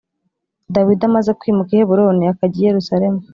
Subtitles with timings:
[0.73, 3.19] Dawidi amaze kwimuka i Heburoni akajya i Yerusalemu